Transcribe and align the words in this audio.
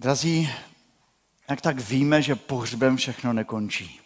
Drazí, 0.00 0.50
jak 1.50 1.60
tak 1.60 1.80
víme, 1.80 2.22
že 2.22 2.34
pohřbem 2.36 2.96
všechno 2.96 3.32
nekončí. 3.32 4.00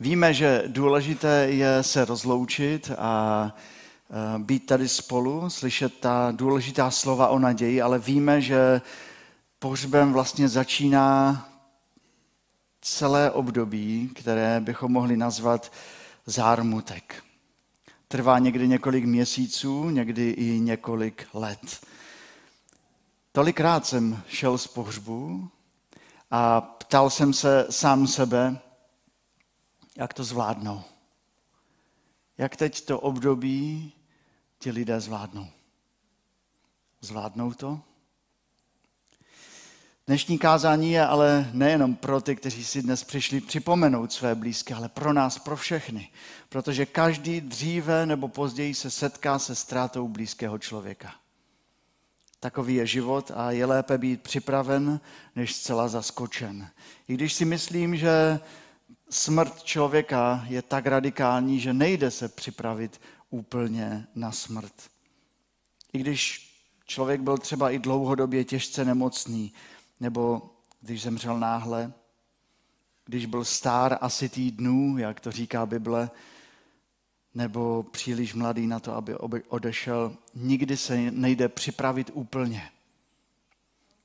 Víme, 0.00 0.34
že 0.34 0.62
důležité 0.66 1.46
je 1.50 1.82
se 1.82 2.04
rozloučit 2.04 2.90
a 2.98 3.54
být 4.38 4.66
tady 4.66 4.88
spolu, 4.88 5.50
slyšet 5.50 6.00
ta 6.00 6.32
důležitá 6.36 6.90
slova 6.90 7.28
o 7.28 7.38
naději, 7.38 7.82
ale 7.82 7.98
víme, 7.98 8.40
že 8.40 8.80
pohřbem 9.58 10.12
vlastně 10.12 10.48
začíná 10.48 11.48
celé 12.80 13.30
období, 13.30 14.10
které 14.14 14.60
bychom 14.60 14.92
mohli 14.92 15.16
nazvat 15.16 15.72
zármutek. 16.26 17.24
Trvá 18.08 18.38
někdy 18.38 18.68
několik 18.68 19.04
měsíců, 19.04 19.90
někdy 19.90 20.30
i 20.30 20.60
několik 20.60 21.26
let. 21.34 21.80
Tolikrát 23.38 23.86
jsem 23.86 24.22
šel 24.28 24.58
z 24.58 24.66
pohřbu 24.66 25.50
a 26.30 26.60
ptal 26.60 27.10
jsem 27.10 27.32
se 27.32 27.66
sám 27.70 28.06
sebe, 28.06 28.58
jak 29.96 30.14
to 30.14 30.24
zvládnou. 30.24 30.82
Jak 32.38 32.56
teď 32.56 32.84
to 32.84 33.00
období 33.00 33.92
ti 34.58 34.70
lidé 34.70 35.00
zvládnou. 35.00 35.46
Zvládnou 37.00 37.52
to? 37.52 37.80
Dnešní 40.06 40.38
kázání 40.38 40.92
je 40.92 41.06
ale 41.06 41.50
nejenom 41.52 41.96
pro 41.96 42.20
ty, 42.20 42.36
kteří 42.36 42.64
si 42.64 42.82
dnes 42.82 43.04
přišli 43.04 43.40
připomenout 43.40 44.12
své 44.12 44.34
blízké, 44.34 44.74
ale 44.74 44.88
pro 44.88 45.12
nás, 45.12 45.38
pro 45.38 45.56
všechny. 45.56 46.10
Protože 46.48 46.86
každý 46.86 47.40
dříve 47.40 48.06
nebo 48.06 48.28
později 48.28 48.74
se 48.74 48.90
setká 48.90 49.38
se 49.38 49.54
ztrátou 49.54 50.08
blízkého 50.08 50.58
člověka. 50.58 51.14
Takový 52.40 52.74
je 52.74 52.86
život 52.86 53.30
a 53.34 53.50
je 53.50 53.66
lépe 53.66 53.98
být 53.98 54.22
připraven, 54.22 55.00
než 55.36 55.54
zcela 55.54 55.88
zaskočen. 55.88 56.70
I 57.08 57.14
když 57.14 57.32
si 57.34 57.44
myslím, 57.44 57.96
že 57.96 58.40
smrt 59.10 59.62
člověka 59.62 60.44
je 60.48 60.62
tak 60.62 60.86
radikální, 60.86 61.60
že 61.60 61.72
nejde 61.72 62.10
se 62.10 62.28
připravit 62.28 63.00
úplně 63.30 64.06
na 64.14 64.32
smrt. 64.32 64.72
I 65.92 65.98
když 65.98 66.48
člověk 66.86 67.20
byl 67.20 67.38
třeba 67.38 67.70
i 67.70 67.78
dlouhodobě 67.78 68.44
těžce 68.44 68.84
nemocný, 68.84 69.52
nebo 70.00 70.50
když 70.80 71.02
zemřel 71.02 71.38
náhle, 71.38 71.92
když 73.04 73.26
byl 73.26 73.44
stár 73.44 73.98
asi 74.00 74.28
týdnů, 74.28 74.98
jak 74.98 75.20
to 75.20 75.32
říká 75.32 75.66
Bible, 75.66 76.10
nebo 77.38 77.82
příliš 77.82 78.34
mladý 78.34 78.66
na 78.66 78.80
to, 78.80 78.94
aby 78.94 79.14
odešel, 79.48 80.16
nikdy 80.34 80.76
se 80.76 81.10
nejde 81.10 81.48
připravit 81.48 82.10
úplně. 82.14 82.70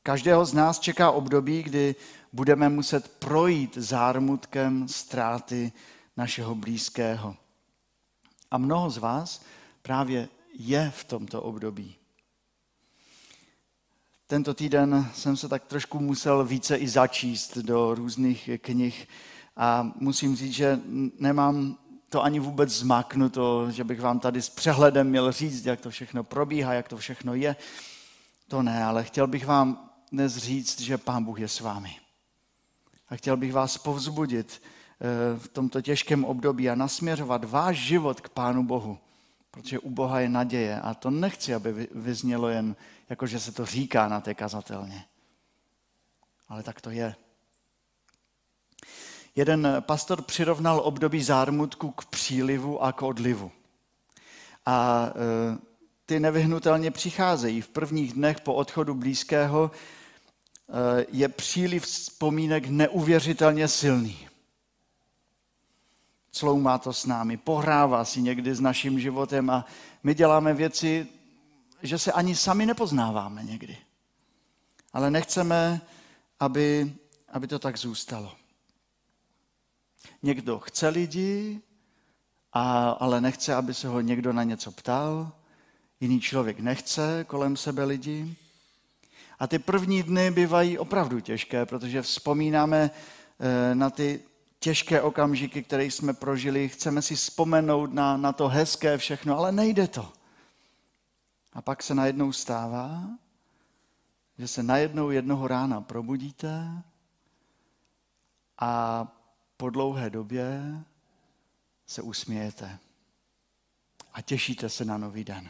Každého 0.03 0.45
z 0.45 0.53
nás 0.53 0.79
čeká 0.79 1.11
období, 1.11 1.63
kdy 1.63 1.95
budeme 2.33 2.69
muset 2.69 3.07
projít 3.07 3.77
zármutkem 3.77 4.87
ztráty 4.87 5.71
našeho 6.17 6.55
blízkého. 6.55 7.35
A 8.51 8.57
mnoho 8.57 8.89
z 8.89 8.97
vás 8.97 9.41
právě 9.81 10.29
je 10.53 10.91
v 10.95 11.03
tomto 11.03 11.41
období. 11.41 11.95
Tento 14.27 14.53
týden 14.53 15.09
jsem 15.13 15.37
se 15.37 15.49
tak 15.49 15.65
trošku 15.65 15.99
musel 15.99 16.45
více 16.45 16.75
i 16.75 16.87
začíst 16.87 17.57
do 17.57 17.95
různých 17.95 18.49
knih 18.57 19.07
a 19.57 19.91
musím 19.95 20.35
říct, 20.35 20.53
že 20.53 20.79
nemám 21.19 21.77
to 22.13 22.23
ani 22.23 22.39
vůbec 22.39 22.69
zmáknuto, 22.69 23.71
že 23.71 23.83
bych 23.83 24.01
vám 24.01 24.19
tady 24.19 24.41
s 24.41 24.49
přehledem 24.49 25.09
měl 25.09 25.31
říct, 25.31 25.65
jak 25.65 25.81
to 25.81 25.89
všechno 25.89 26.23
probíhá, 26.23 26.73
jak 26.73 26.87
to 26.87 26.97
všechno 26.97 27.33
je. 27.33 27.55
To 28.47 28.61
ne, 28.61 28.83
ale 28.83 29.03
chtěl 29.03 29.27
bych 29.27 29.45
vám 29.45 29.89
dnes 30.11 30.37
říct, 30.37 30.81
že 30.81 30.97
Pán 30.97 31.23
Bůh 31.23 31.39
je 31.39 31.47
s 31.47 31.59
vámi. 31.59 31.95
A 33.09 33.15
chtěl 33.15 33.37
bych 33.37 33.53
vás 33.53 33.77
povzbudit 33.77 34.61
eh, 34.61 35.39
v 35.39 35.47
tomto 35.47 35.81
těžkém 35.81 36.25
období 36.25 36.69
a 36.69 36.75
nasměřovat 36.75 37.43
váš 37.43 37.77
život 37.77 38.21
k 38.21 38.29
Pánu 38.29 38.63
Bohu, 38.63 38.97
protože 39.51 39.79
u 39.79 39.89
Boha 39.89 40.19
je 40.19 40.29
naděje. 40.29 40.81
A 40.81 40.93
to 40.93 41.09
nechci, 41.09 41.53
aby 41.53 41.87
vyznělo 41.91 42.49
jen 42.49 42.75
jako, 43.09 43.27
že 43.27 43.39
se 43.39 43.51
to 43.51 43.65
říká 43.65 44.07
na 44.07 44.21
té 44.21 44.33
kazatelně. 44.33 45.05
Ale 46.47 46.63
tak 46.63 46.81
to 46.81 46.89
je. 46.89 47.15
Jeden 49.35 49.67
pastor 49.79 50.21
přirovnal 50.21 50.81
období 50.83 51.23
zármutku 51.23 51.91
k 51.91 52.05
přílivu 52.05 52.83
a 52.83 52.91
k 52.91 53.01
odlivu. 53.01 53.51
A 54.65 55.07
e, 55.07 55.57
ty 56.05 56.19
nevyhnutelně 56.19 56.91
přicházejí. 56.91 57.61
V 57.61 57.67
prvních 57.67 58.13
dnech 58.13 58.41
po 58.41 58.53
odchodu 58.53 58.93
blízkého 58.95 59.71
e, 59.71 61.05
je 61.11 61.29
příliv 61.29 61.83
vzpomínek 61.83 62.67
neuvěřitelně 62.67 63.67
silný. 63.67 64.27
Cloumá 66.31 66.77
to 66.77 66.93
s 66.93 67.05
námi, 67.05 67.37
pohrává 67.37 68.05
si 68.05 68.21
někdy 68.21 68.55
s 68.55 68.59
naším 68.59 68.99
životem 68.99 69.49
a 69.49 69.65
my 70.03 70.13
děláme 70.13 70.53
věci, 70.53 71.07
že 71.83 71.99
se 71.99 72.11
ani 72.11 72.35
sami 72.35 72.65
nepoznáváme 72.65 73.43
někdy. 73.43 73.77
Ale 74.93 75.11
nechceme, 75.11 75.81
aby, 76.39 76.93
aby 77.29 77.47
to 77.47 77.59
tak 77.59 77.77
zůstalo. 77.77 78.42
Někdo 80.23 80.59
chce 80.59 80.87
lidi, 80.87 81.61
a, 82.53 82.89
ale 82.89 83.21
nechce, 83.21 83.55
aby 83.55 83.73
se 83.73 83.87
ho 83.87 84.01
někdo 84.01 84.33
na 84.33 84.43
něco 84.43 84.71
ptal. 84.71 85.31
Jiný 85.99 86.21
člověk 86.21 86.59
nechce 86.59 87.25
kolem 87.27 87.57
sebe 87.57 87.83
lidi. 87.83 88.35
A 89.39 89.47
ty 89.47 89.59
první 89.59 90.03
dny 90.03 90.31
bývají 90.31 90.77
opravdu 90.77 91.19
těžké, 91.19 91.65
protože 91.65 92.01
vzpomínáme 92.01 92.91
eh, 93.39 93.75
na 93.75 93.89
ty 93.89 94.19
těžké 94.59 95.01
okamžiky, 95.01 95.63
které 95.63 95.85
jsme 95.85 96.13
prožili. 96.13 96.69
Chceme 96.69 97.01
si 97.01 97.15
vzpomenout 97.15 97.93
na, 97.93 98.17
na 98.17 98.31
to 98.31 98.47
hezké 98.47 98.97
všechno, 98.97 99.37
ale 99.37 99.51
nejde 99.51 99.87
to. 99.87 100.13
A 101.53 101.61
pak 101.61 101.83
se 101.83 101.95
najednou 101.95 102.31
stává, 102.31 103.03
že 104.37 104.47
se 104.47 104.63
najednou 104.63 105.09
jednoho 105.09 105.47
rána 105.47 105.81
probudíte 105.81 106.83
a 108.59 109.07
po 109.57 109.69
dlouhé 109.69 110.09
době 110.09 110.61
se 111.87 112.01
usmějete 112.01 112.79
a 114.13 114.21
těšíte 114.21 114.69
se 114.69 114.85
na 114.85 114.97
nový 114.97 115.23
den. 115.23 115.49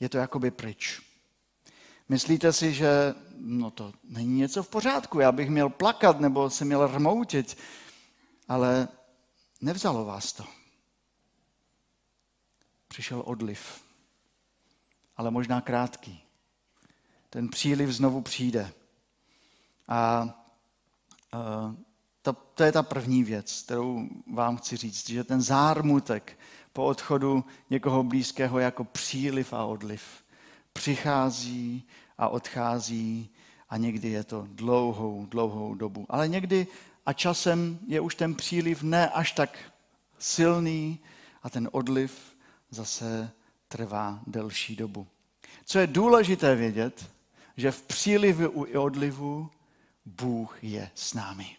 Je 0.00 0.08
to 0.08 0.18
jakoby 0.18 0.50
pryč. 0.50 1.02
Myslíte 2.08 2.52
si, 2.52 2.74
že 2.74 3.14
no 3.36 3.70
to 3.70 3.92
není 4.04 4.38
něco 4.38 4.62
v 4.62 4.68
pořádku, 4.68 5.20
já 5.20 5.32
bych 5.32 5.50
měl 5.50 5.68
plakat 5.68 6.20
nebo 6.20 6.50
se 6.50 6.64
měl 6.64 6.86
rmoutit, 6.86 7.58
ale 8.48 8.88
nevzalo 9.60 10.04
vás 10.04 10.32
to. 10.32 10.44
Přišel 12.88 13.22
odliv, 13.26 13.84
ale 15.16 15.30
možná 15.30 15.60
krátký. 15.60 16.24
Ten 17.30 17.48
příliv 17.48 17.90
znovu 17.90 18.22
přijde. 18.22 18.72
A 19.88 20.28
to, 22.22 22.32
to 22.32 22.64
je 22.64 22.72
ta 22.72 22.82
první 22.82 23.24
věc, 23.24 23.62
kterou 23.62 24.08
vám 24.32 24.56
chci 24.56 24.76
říct, 24.76 25.10
že 25.10 25.24
ten 25.24 25.42
zármutek 25.42 26.38
po 26.72 26.84
odchodu 26.84 27.44
někoho 27.70 28.02
blízkého 28.02 28.58
jako 28.58 28.84
příliv 28.84 29.52
a 29.52 29.64
odliv 29.64 30.02
přichází 30.72 31.84
a 32.18 32.28
odchází 32.28 33.30
a 33.68 33.76
někdy 33.76 34.08
je 34.08 34.24
to 34.24 34.46
dlouhou, 34.50 35.26
dlouhou 35.26 35.74
dobu. 35.74 36.06
Ale 36.08 36.28
někdy 36.28 36.66
a 37.06 37.12
časem 37.12 37.78
je 37.86 38.00
už 38.00 38.14
ten 38.14 38.34
příliv 38.34 38.82
ne 38.82 39.08
až 39.08 39.32
tak 39.32 39.58
silný 40.18 40.98
a 41.42 41.50
ten 41.50 41.68
odliv 41.72 42.36
zase 42.70 43.30
trvá 43.68 44.20
delší 44.26 44.76
dobu. 44.76 45.06
Co 45.64 45.78
je 45.78 45.86
důležité 45.86 46.54
vědět, 46.54 47.10
že 47.56 47.70
v 47.70 47.82
přílivu 47.82 48.66
i 48.66 48.76
odlivu 48.76 49.50
Bůh 50.04 50.64
je 50.64 50.90
s 50.94 51.14
námi. 51.14 51.56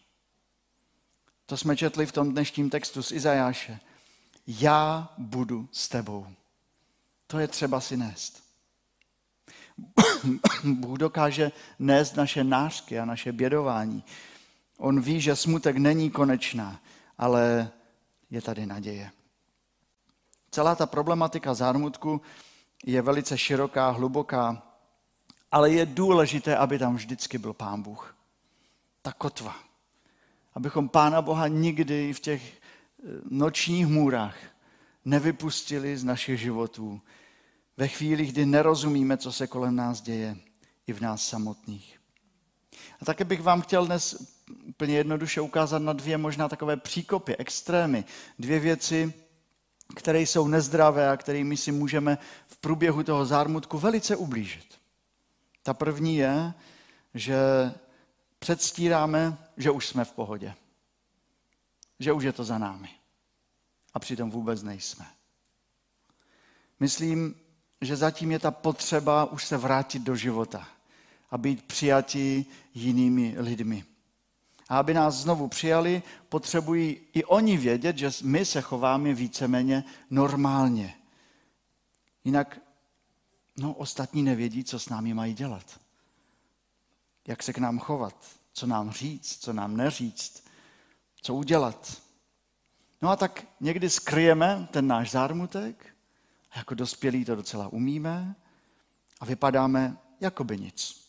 To 1.45 1.57
jsme 1.57 1.77
četli 1.77 2.05
v 2.05 2.11
tom 2.11 2.31
dnešním 2.31 2.69
textu 2.69 3.03
z 3.03 3.11
Izajáše. 3.11 3.79
Já 4.47 5.13
budu 5.17 5.69
s 5.71 5.89
tebou. 5.89 6.27
To 7.27 7.39
je 7.39 7.47
třeba 7.47 7.81
si 7.81 7.97
nést. 7.97 8.43
Bůh 10.63 10.97
dokáže 10.97 11.51
nést 11.79 12.15
naše 12.15 12.43
nářky 12.43 12.99
a 12.99 13.05
naše 13.05 13.31
bědování. 13.31 14.03
On 14.77 15.01
ví, 15.01 15.21
že 15.21 15.35
smutek 15.35 15.77
není 15.77 16.11
konečná, 16.11 16.79
ale 17.17 17.71
je 18.29 18.41
tady 18.41 18.65
naděje. 18.65 19.11
Celá 20.51 20.75
ta 20.75 20.85
problematika 20.85 21.53
zármutku 21.53 22.21
je 22.85 23.01
velice 23.01 23.37
široká, 23.37 23.89
hluboká, 23.89 24.63
ale 25.51 25.71
je 25.71 25.85
důležité, 25.85 26.57
aby 26.57 26.79
tam 26.79 26.95
vždycky 26.95 27.37
byl 27.37 27.53
Pán 27.53 27.81
Bůh 27.81 28.14
ta 29.05 29.13
kotva. 29.13 29.55
Abychom 30.55 30.89
Pána 30.89 31.21
Boha 31.21 31.47
nikdy 31.47 32.13
v 32.13 32.19
těch 32.19 32.53
eh, 32.53 33.03
nočních 33.29 33.87
můrách 33.87 34.35
nevypustili 35.05 35.97
z 35.97 36.03
našich 36.03 36.39
životů. 36.39 37.01
Ve 37.77 37.87
chvíli, 37.87 38.25
kdy 38.25 38.45
nerozumíme, 38.45 39.17
co 39.17 39.31
se 39.31 39.47
kolem 39.47 39.75
nás 39.75 40.01
děje. 40.01 40.37
i 40.87 40.93
v 40.93 41.01
nás 41.01 41.27
samotných. 41.27 41.99
A 43.01 43.05
také 43.05 43.23
bych 43.23 43.41
vám 43.41 43.61
chtěl 43.61 43.85
dnes 43.85 44.33
úplně 44.65 44.97
jednoduše 44.97 45.41
ukázat 45.41 45.79
na 45.79 45.93
dvě 45.93 46.17
možná 46.17 46.49
takové 46.49 46.77
příkopy, 46.77 47.37
extrémy. 47.37 48.03
Dvě 48.39 48.59
věci, 48.59 49.13
které 49.95 50.21
jsou 50.21 50.47
nezdravé 50.47 51.09
a 51.09 51.17
kterými 51.17 51.57
si 51.57 51.71
můžeme 51.71 52.17
v 52.47 52.57
průběhu 52.57 53.03
toho 53.03 53.25
zármutku 53.25 53.77
velice 53.77 54.15
ublížit. 54.15 54.65
Ta 55.63 55.73
první 55.73 56.17
je, 56.17 56.53
že 57.13 57.37
předstíráme, 58.45 59.37
že 59.57 59.71
už 59.71 59.87
jsme 59.87 60.05
v 60.05 60.11
pohodě. 60.11 60.53
Že 61.99 62.13
už 62.13 62.23
je 62.23 62.33
to 62.33 62.43
za 62.43 62.57
námi. 62.57 62.89
A 63.93 63.99
přitom 63.99 64.31
vůbec 64.31 64.63
nejsme. 64.63 65.05
Myslím, 66.79 67.35
že 67.81 67.95
zatím 67.95 68.31
je 68.31 68.39
ta 68.39 68.51
potřeba 68.51 69.25
už 69.25 69.45
se 69.45 69.57
vrátit 69.57 70.01
do 70.01 70.15
života 70.15 70.67
a 71.31 71.37
být 71.37 71.63
přijati 71.63 72.45
jinými 72.73 73.35
lidmi. 73.37 73.85
A 74.69 74.79
aby 74.79 74.93
nás 74.93 75.15
znovu 75.15 75.47
přijali, 75.47 76.03
potřebují 76.29 76.99
i 77.13 77.23
oni 77.25 77.57
vědět, 77.57 77.97
že 77.97 78.11
my 78.23 78.45
se 78.45 78.61
chováme 78.61 79.13
víceméně 79.13 79.83
normálně. 80.09 80.93
Jinak 82.23 82.61
no, 83.57 83.73
ostatní 83.73 84.23
nevědí, 84.23 84.63
co 84.63 84.79
s 84.79 84.89
námi 84.89 85.13
mají 85.13 85.33
dělat. 85.33 85.84
Jak 87.27 87.43
se 87.43 87.53
k 87.53 87.57
nám 87.57 87.79
chovat, 87.79 88.25
co 88.53 88.67
nám 88.67 88.91
říct, 88.91 89.37
co 89.37 89.53
nám 89.53 89.77
neříct, 89.77 90.47
co 91.21 91.35
udělat. 91.35 92.01
No 93.01 93.09
a 93.09 93.15
tak 93.15 93.47
někdy 93.59 93.89
skryjeme 93.89 94.67
ten 94.71 94.87
náš 94.87 95.11
zármutek, 95.11 95.95
jako 96.55 96.75
dospělí 96.75 97.25
to 97.25 97.35
docela 97.35 97.67
umíme 97.67 98.35
a 99.19 99.25
vypadáme 99.25 99.97
jako 100.19 100.43
by 100.43 100.57
nic. 100.57 101.05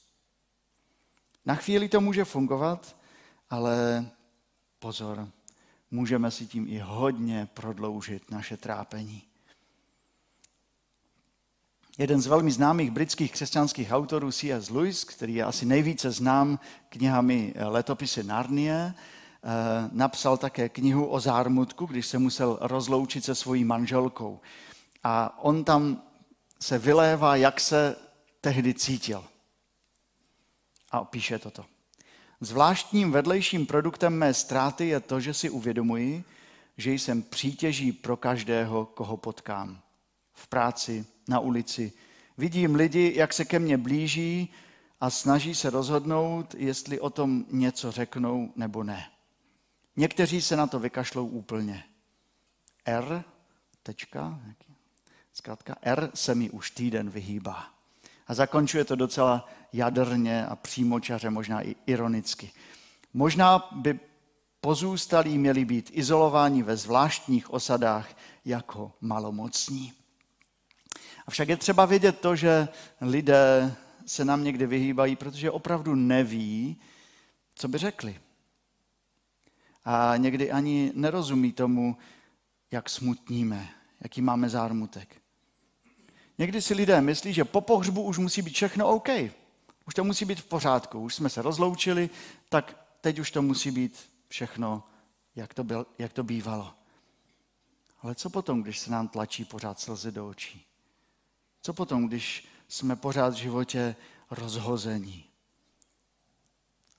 Na 1.44 1.54
chvíli 1.54 1.88
to 1.88 2.00
může 2.00 2.24
fungovat, 2.24 2.96
ale 3.50 4.06
pozor, 4.78 5.28
můžeme 5.90 6.30
si 6.30 6.46
tím 6.46 6.68
i 6.68 6.78
hodně 6.78 7.48
prodloužit 7.54 8.30
naše 8.30 8.56
trápení. 8.56 9.22
Jeden 11.98 12.20
z 12.22 12.26
velmi 12.26 12.50
známých 12.50 12.90
britských 12.90 13.32
křesťanských 13.32 13.92
autorů 13.92 14.32
C.S. 14.32 14.70
Lewis, 14.70 15.04
který 15.04 15.34
je 15.34 15.44
asi 15.44 15.66
nejvíce 15.66 16.10
znám 16.10 16.58
knihami 16.88 17.54
Letopisy 17.56 18.22
Narnie, 18.24 18.94
eh, 18.94 19.88
napsal 19.92 20.36
také 20.36 20.68
knihu 20.68 21.06
o 21.06 21.20
zármutku, 21.20 21.86
když 21.86 22.06
se 22.06 22.18
musel 22.18 22.58
rozloučit 22.60 23.24
se 23.24 23.34
svojí 23.34 23.64
manželkou. 23.64 24.40
A 25.04 25.38
on 25.42 25.64
tam 25.64 26.02
se 26.60 26.78
vylévá, 26.78 27.36
jak 27.36 27.60
se 27.60 27.96
tehdy 28.40 28.74
cítil. 28.74 29.24
A 30.90 31.04
píše 31.04 31.38
toto. 31.38 31.64
Zvláštním 32.40 33.12
vedlejším 33.12 33.66
produktem 33.66 34.18
mé 34.18 34.34
ztráty 34.34 34.88
je 34.88 35.00
to, 35.00 35.20
že 35.20 35.34
si 35.34 35.50
uvědomuji, 35.50 36.24
že 36.76 36.92
jsem 36.92 37.22
přítěží 37.22 37.92
pro 37.92 38.16
každého, 38.16 38.86
koho 38.86 39.16
potkám. 39.16 39.80
V 40.32 40.46
práci, 40.46 41.06
na 41.28 41.40
ulici. 41.40 41.92
Vidím 42.38 42.74
lidi, 42.74 43.12
jak 43.16 43.32
se 43.32 43.44
ke 43.44 43.58
mně 43.58 43.78
blíží 43.78 44.52
a 45.00 45.10
snaží 45.10 45.54
se 45.54 45.70
rozhodnout, 45.70 46.54
jestli 46.58 47.00
o 47.00 47.10
tom 47.10 47.44
něco 47.50 47.92
řeknou 47.92 48.52
nebo 48.56 48.82
ne. 48.82 49.10
Někteří 49.96 50.42
se 50.42 50.56
na 50.56 50.66
to 50.66 50.78
vykašlou 50.78 51.26
úplně. 51.26 51.84
R, 52.84 53.24
tečka, 53.82 54.40
zkrátka 55.32 55.76
R 55.82 56.10
se 56.14 56.34
mi 56.34 56.50
už 56.50 56.70
týden 56.70 57.10
vyhýbá. 57.10 57.66
A 58.26 58.34
zakončuje 58.34 58.84
to 58.84 58.96
docela 58.96 59.48
jadrně 59.72 60.46
a 60.46 60.56
přímočaře, 60.56 61.30
možná 61.30 61.62
i 61.62 61.76
ironicky. 61.86 62.52
Možná 63.14 63.68
by 63.72 64.00
pozůstalí 64.60 65.38
měli 65.38 65.64
být 65.64 65.90
izolováni 65.92 66.62
ve 66.62 66.76
zvláštních 66.76 67.50
osadách 67.50 68.08
jako 68.44 68.92
malomocní. 69.00 69.92
Avšak 71.26 71.48
je 71.48 71.56
třeba 71.56 71.86
vědět 71.86 72.20
to, 72.20 72.36
že 72.36 72.68
lidé 73.00 73.76
se 74.06 74.24
nám 74.24 74.44
někdy 74.44 74.66
vyhýbají, 74.66 75.16
protože 75.16 75.50
opravdu 75.50 75.94
neví, 75.94 76.76
co 77.54 77.68
by 77.68 77.78
řekli. 77.78 78.20
A 79.84 80.16
někdy 80.16 80.52
ani 80.52 80.92
nerozumí 80.94 81.52
tomu, 81.52 81.96
jak 82.70 82.90
smutníme, 82.90 83.68
jaký 84.00 84.22
máme 84.22 84.48
zármutek. 84.48 85.16
Někdy 86.38 86.62
si 86.62 86.74
lidé 86.74 87.00
myslí, 87.00 87.32
že 87.32 87.44
po 87.44 87.60
pohřbu 87.60 88.02
už 88.02 88.18
musí 88.18 88.42
být 88.42 88.54
všechno 88.54 88.88
OK. 88.88 89.08
Už 89.86 89.94
to 89.94 90.04
musí 90.04 90.24
být 90.24 90.40
v 90.40 90.44
pořádku. 90.44 91.00
Už 91.00 91.14
jsme 91.14 91.28
se 91.28 91.42
rozloučili, 91.42 92.10
tak 92.48 92.86
teď 93.00 93.18
už 93.18 93.30
to 93.30 93.42
musí 93.42 93.70
být 93.70 94.10
všechno, 94.28 94.84
jak 95.36 95.54
to, 95.54 95.64
byl, 95.64 95.86
jak 95.98 96.12
to 96.12 96.24
bývalo. 96.24 96.74
Ale 98.02 98.14
co 98.14 98.30
potom, 98.30 98.62
když 98.62 98.78
se 98.78 98.90
nám 98.90 99.08
tlačí 99.08 99.44
pořád 99.44 99.80
slzy 99.80 100.12
do 100.12 100.28
očí? 100.28 100.65
Co 101.66 101.72
potom, 101.72 102.08
když 102.08 102.48
jsme 102.68 102.96
pořád 102.96 103.34
v 103.34 103.36
životě 103.36 103.96
rozhození? 104.30 105.24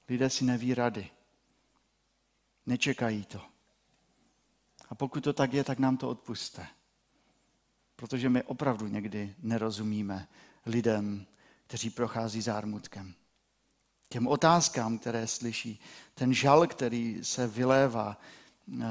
Lidé 0.10 0.30
si 0.30 0.46
neví 0.46 0.74
rady. 0.74 1.10
Nečekají 2.66 3.26
to. 3.26 3.42
A 4.90 4.96
pokud 4.96 5.24
to 5.24 5.34
tak 5.34 5.54
je, 5.54 5.64
tak 5.64 5.80
nám 5.80 5.98
to 5.98 6.10
odpuste. 6.10 6.68
Protože 7.96 8.30
my 8.30 8.44
opravdu 8.44 8.88
někdy 8.88 9.36
nerozumíme 9.40 10.28
lidem, 10.66 11.26
kteří 11.68 11.90
prochází 11.90 12.42
zármutkem. 12.42 13.14
Těm 14.10 14.28
otázkám, 14.28 14.98
které 14.98 15.28
slyší, 15.28 15.80
ten 16.14 16.34
žal, 16.34 16.68
který 16.68 17.20
se 17.24 17.48
vylévá, 17.48 18.18
eh, 18.82 18.86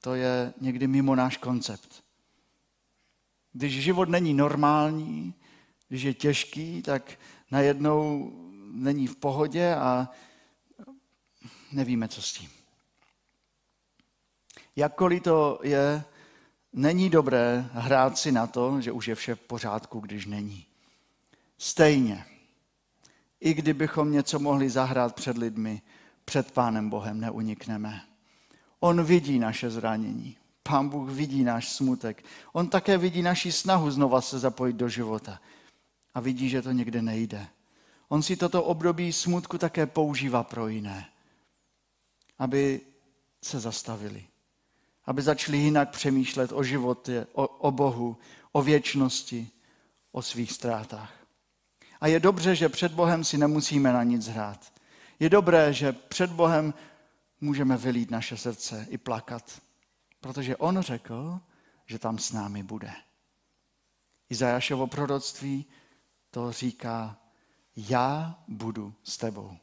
to 0.00 0.14
je 0.14 0.54
někdy 0.60 0.86
mimo 0.86 1.14
náš 1.14 1.36
koncept. 1.36 2.03
Když 3.54 3.82
život 3.82 4.08
není 4.08 4.34
normální, 4.34 5.34
když 5.88 6.02
je 6.02 6.14
těžký, 6.14 6.82
tak 6.82 7.18
najednou 7.50 8.32
není 8.72 9.06
v 9.06 9.16
pohodě 9.16 9.74
a 9.74 10.08
nevíme, 11.72 12.08
co 12.08 12.22
s 12.22 12.32
tím. 12.32 12.50
Jakkoliv 14.76 15.22
to 15.22 15.60
je 15.62 16.04
Není 16.76 17.10
dobré 17.10 17.70
hrát 17.72 18.18
si 18.18 18.32
na 18.32 18.46
to, 18.46 18.80
že 18.80 18.92
už 18.92 19.08
je 19.08 19.14
vše 19.14 19.34
v 19.34 19.40
pořádku, 19.40 20.00
když 20.00 20.26
není. 20.26 20.66
Stejně, 21.58 22.24
i 23.40 23.54
kdybychom 23.54 24.12
něco 24.12 24.38
mohli 24.38 24.70
zahrát 24.70 25.14
před 25.14 25.38
lidmi, 25.38 25.82
před 26.24 26.50
Pánem 26.50 26.90
Bohem 26.90 27.20
neunikneme. 27.20 28.04
On 28.80 29.04
vidí 29.04 29.38
naše 29.38 29.70
zranění. 29.70 30.36
Pán 30.68 30.88
Bůh 30.88 31.10
vidí 31.10 31.44
náš 31.44 31.68
smutek. 31.68 32.24
On 32.52 32.68
také 32.68 32.98
vidí 32.98 33.22
naši 33.22 33.52
snahu 33.52 33.90
znova 33.90 34.20
se 34.20 34.38
zapojit 34.38 34.76
do 34.76 34.88
života. 34.88 35.40
A 36.14 36.20
vidí, 36.20 36.48
že 36.48 36.62
to 36.62 36.72
někde 36.72 37.02
nejde. 37.02 37.46
On 38.08 38.22
si 38.22 38.36
toto 38.36 38.62
období 38.62 39.12
smutku 39.12 39.58
také 39.58 39.86
používá 39.86 40.42
pro 40.42 40.68
jiné, 40.68 41.06
aby 42.38 42.80
se 43.42 43.60
zastavili 43.60 44.24
aby 45.06 45.22
začali 45.22 45.58
jinak 45.58 45.90
přemýšlet 45.90 46.52
o 46.52 46.62
životě, 46.62 47.26
o, 47.32 47.46
o 47.46 47.70
Bohu, 47.70 48.16
o 48.52 48.62
věčnosti, 48.62 49.48
o 50.12 50.22
svých 50.22 50.52
ztrátách. 50.52 51.12
A 52.00 52.06
je 52.06 52.20
dobře, 52.20 52.54
že 52.54 52.68
před 52.68 52.92
Bohem 52.92 53.24
si 53.24 53.38
nemusíme 53.38 53.92
na 53.92 54.02
nic 54.02 54.28
hrát. 54.28 54.72
Je 55.20 55.30
dobré, 55.30 55.72
že 55.72 55.92
před 55.92 56.30
Bohem 56.30 56.74
můžeme 57.40 57.76
vylít 57.76 58.10
naše 58.10 58.36
srdce 58.36 58.86
i 58.90 58.98
plakat, 58.98 59.60
protože 60.24 60.56
On 60.56 60.80
řekl, 60.80 61.40
že 61.86 61.98
tam 61.98 62.18
s 62.18 62.32
námi 62.32 62.62
bude. 62.62 62.92
Izajašovo 64.30 64.86
proroctví 64.86 65.64
to 66.30 66.52
říká, 66.52 67.16
já 67.76 68.38
budu 68.48 68.94
s 69.02 69.16
tebou. 69.16 69.56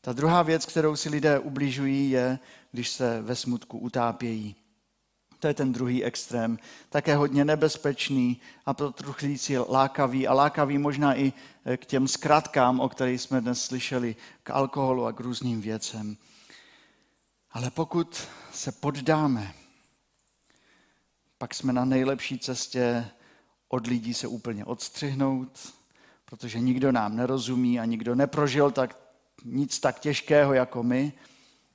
Ta 0.00 0.12
druhá 0.12 0.42
věc, 0.42 0.66
kterou 0.66 0.96
si 0.96 1.08
lidé 1.08 1.38
ubližují, 1.38 2.10
je, 2.10 2.38
když 2.72 2.88
se 2.88 3.22
ve 3.22 3.36
smutku 3.36 3.78
utápějí. 3.78 4.56
To 5.38 5.46
je 5.46 5.54
ten 5.54 5.72
druhý 5.72 6.04
extrém, 6.04 6.58
také 6.88 7.16
hodně 7.16 7.44
nebezpečný 7.44 8.40
a 8.66 8.74
pro 8.74 8.92
truchlíci 8.92 9.58
lákavý 9.58 10.28
a 10.28 10.34
lákavý 10.34 10.78
možná 10.78 11.18
i 11.18 11.32
k 11.76 11.86
těm 11.86 12.08
zkratkám, 12.08 12.80
o 12.80 12.88
kterých 12.88 13.20
jsme 13.20 13.40
dnes 13.40 13.64
slyšeli, 13.64 14.16
k 14.42 14.50
alkoholu 14.50 15.06
a 15.06 15.12
k 15.12 15.20
různým 15.20 15.60
věcem. 15.60 16.16
Ale 17.50 17.70
pokud 17.70 18.28
se 18.52 18.72
poddáme, 18.72 19.54
pak 21.38 21.54
jsme 21.54 21.72
na 21.72 21.84
nejlepší 21.84 22.38
cestě 22.38 23.08
od 23.68 23.86
lidí 23.86 24.14
se 24.14 24.26
úplně 24.26 24.64
odstřihnout, 24.64 25.74
protože 26.24 26.60
nikdo 26.60 26.92
nám 26.92 27.16
nerozumí 27.16 27.80
a 27.80 27.84
nikdo 27.84 28.14
neprožil 28.14 28.70
tak 28.70 28.98
nic 29.44 29.80
tak 29.80 30.00
těžkého 30.00 30.54
jako 30.54 30.82
my. 30.82 31.12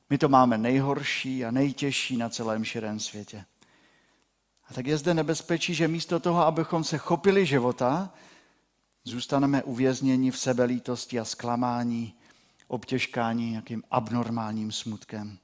My 0.10 0.18
to 0.18 0.30
máme 0.30 0.58
nejhorší 0.58 1.46
a 1.46 1.52
nejtěžší 1.52 2.18
na 2.18 2.30
celém 2.30 2.66
širém 2.66 3.00
světě. 3.00 3.46
A 4.70 4.74
tak 4.74 4.88
je 4.88 4.98
zde 4.98 5.14
nebezpečí, 5.14 5.74
že 5.74 5.88
místo 5.88 6.20
toho, 6.20 6.46
abychom 6.46 6.84
se 6.84 6.98
chopili 6.98 7.46
života, 7.46 8.14
Zůstaneme 9.06 9.64
uvězněni 9.64 10.32
v 10.32 10.40
sebelítosti 10.40 11.20
a 11.20 11.26
zklamání, 11.26 12.14
obtěžkání 12.68 13.52
nějakým 13.52 13.84
abnormálním 13.92 14.72
smutkem. 14.72 15.38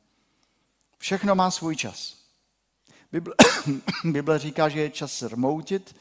Všechno 0.99 1.35
má 1.35 1.51
svůj 1.51 1.75
čas. 1.75 2.17
Bible, 3.11 3.35
Bible 4.03 4.39
říká, 4.39 4.69
že 4.69 4.79
je 4.79 4.89
čas 4.89 5.13
se 5.13 5.27
rmoutit 5.27 5.95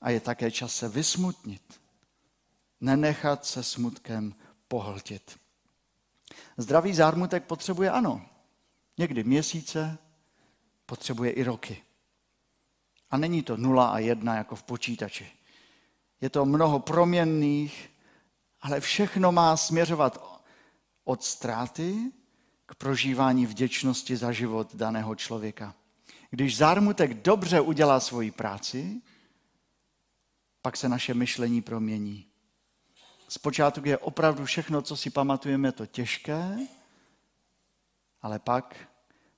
a 0.00 0.10
je 0.10 0.20
také 0.20 0.50
čas 0.50 0.74
se 0.74 0.88
vysmutnit. 0.88 1.80
Nenechat 2.80 3.46
se 3.46 3.62
smutkem 3.62 4.34
pohltit. 4.68 5.38
Zdravý 6.56 6.94
zármutek 6.94 7.44
potřebuje 7.44 7.90
ano, 7.90 8.26
někdy 8.98 9.24
měsíce, 9.24 9.98
potřebuje 10.86 11.30
i 11.30 11.42
roky. 11.42 11.82
A 13.10 13.16
není 13.16 13.42
to 13.42 13.56
nula 13.56 13.88
a 13.88 13.98
jedna 13.98 14.36
jako 14.36 14.56
v 14.56 14.62
počítači. 14.62 15.32
Je 16.20 16.30
to 16.30 16.44
mnoho 16.44 16.78
proměnných, 16.78 17.90
ale 18.60 18.80
všechno 18.80 19.32
má 19.32 19.56
směřovat 19.56 20.40
od 21.04 21.24
ztráty 21.24 22.12
k 22.72 22.74
prožívání 22.74 23.46
vděčnosti 23.46 24.16
za 24.16 24.32
život 24.32 24.74
daného 24.74 25.14
člověka. 25.14 25.74
Když 26.30 26.56
zármutek 26.56 27.14
dobře 27.14 27.60
udělá 27.60 28.00
svoji 28.00 28.30
práci, 28.30 29.00
pak 30.62 30.76
se 30.76 30.88
naše 30.88 31.14
myšlení 31.14 31.62
promění. 31.62 32.26
Zpočátku 33.28 33.88
je 33.88 33.98
opravdu 33.98 34.44
všechno, 34.44 34.82
co 34.82 34.96
si 34.96 35.10
pamatujeme, 35.10 35.72
to 35.72 35.86
těžké, 35.86 36.58
ale 38.22 38.38
pak 38.38 38.76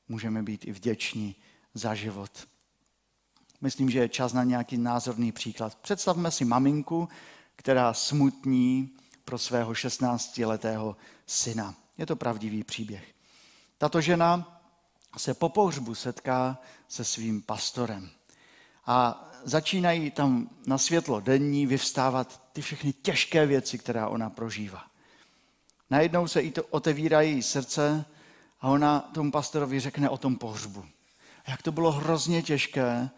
můžeme 0.08 0.42
být 0.42 0.64
i 0.64 0.72
vděční 0.72 1.36
za 1.74 1.94
život. 1.94 2.48
Myslím, 3.60 3.90
že 3.90 3.98
je 3.98 4.08
čas 4.08 4.32
na 4.32 4.44
nějaký 4.44 4.78
názorný 4.78 5.32
příklad. 5.32 5.74
Představme 5.74 6.30
si 6.30 6.44
maminku, 6.44 7.08
která 7.56 7.94
smutní 7.94 8.96
pro 9.24 9.38
svého 9.38 9.72
16-letého 9.72 10.96
syna. 11.26 11.74
Je 11.98 12.06
to 12.06 12.16
pravdivý 12.16 12.64
příběh. 12.64 13.13
Tato 13.78 14.00
žena 14.00 14.60
se 15.16 15.34
po 15.34 15.48
pohřbu 15.48 15.94
setká 15.94 16.58
se 16.88 17.04
svým 17.04 17.42
pastorem. 17.42 18.10
A 18.86 19.24
začínají 19.44 20.10
tam 20.10 20.50
na 20.66 20.78
světlo 20.78 21.20
denní 21.20 21.66
vyvstávat 21.66 22.40
ty 22.52 22.62
všechny 22.62 22.92
těžké 22.92 23.46
věci, 23.46 23.78
která 23.78 24.08
ona 24.08 24.30
prožívá. 24.30 24.84
Najednou 25.90 26.28
se 26.28 26.42
jí 26.42 26.50
to 26.50 26.64
otevírají 26.64 27.42
srdce 27.42 28.04
a 28.60 28.68
ona 28.68 29.00
tomu 29.00 29.30
pastorovi 29.30 29.80
řekne 29.80 30.10
o 30.10 30.18
tom 30.18 30.36
pohřbu. 30.36 30.84
A 31.44 31.50
jak 31.50 31.62
to 31.62 31.72
bylo 31.72 31.92
hrozně 31.92 32.42
těžké 32.42 33.10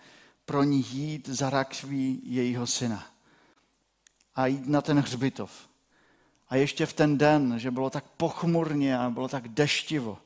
pro 0.45 0.63
ní 0.63 0.87
jít 0.91 1.29
za 1.29 1.51
rakví 1.51 2.21
jejího 2.25 2.67
syna. 2.67 3.07
A 4.35 4.47
jít 4.47 4.67
na 4.67 4.83
ten 4.83 4.99
hřbitov. 4.99 5.51
A 6.49 6.57
ještě 6.57 6.87
v 6.87 6.93
ten 6.93 7.19
den, 7.19 7.59
že 7.59 7.71
bylo 7.71 7.91
tak 7.91 8.05
pochmurně 8.17 8.99
a 8.99 9.11
bylo 9.11 9.29
tak 9.29 9.49
deštivo. 9.49 10.19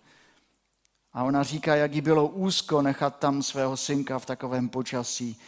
A 1.13 1.25
ona 1.25 1.43
říká, 1.43 1.75
jak 1.75 1.95
jí 1.95 2.01
bylo 2.01 2.29
úzko 2.29 2.83
nechat 2.83 3.19
tam 3.19 3.43
svého 3.43 3.77
synka 3.77 4.19
v 4.19 4.27
takovém 4.27 4.69
počasí. 4.69 5.41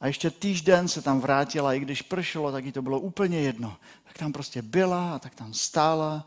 A 0.00 0.06
ještě 0.06 0.30
týžden 0.30 0.88
se 0.88 1.02
tam 1.02 1.20
vrátila, 1.20 1.74
i 1.74 1.80
když 1.80 2.02
pršelo, 2.02 2.52
tak 2.52 2.64
jí 2.64 2.72
to 2.72 2.82
bylo 2.82 3.00
úplně 3.00 3.40
jedno. 3.40 3.76
Tak 4.04 4.18
tam 4.18 4.32
prostě 4.32 4.62
byla 4.62 5.14
a 5.14 5.18
tak 5.18 5.34
tam 5.34 5.54
stála 5.54 6.26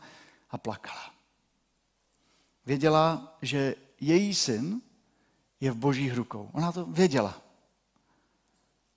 a 0.50 0.58
plakala. 0.58 1.10
Věděla, 2.66 3.36
že 3.42 3.74
její 4.00 4.34
syn 4.34 4.80
je 5.60 5.70
v 5.70 5.76
božích 5.76 6.14
rukou. 6.14 6.50
Ona 6.52 6.72
to 6.72 6.84
věděla. 6.84 7.34